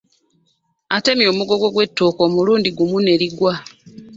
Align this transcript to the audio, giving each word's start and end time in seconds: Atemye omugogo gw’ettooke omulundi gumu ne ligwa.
Atemye 0.95 1.27
omugogo 1.33 1.65
gw’ettooke 1.73 2.21
omulundi 2.27 2.69
gumu 2.77 2.97
ne 3.01 3.13
ligwa. 3.21 3.53